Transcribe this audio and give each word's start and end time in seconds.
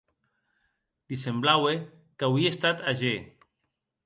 Li 1.09 1.19
semblaue 1.25 1.75
qu’auie 2.19 2.49
estat 2.53 2.79
ager. 2.95 3.19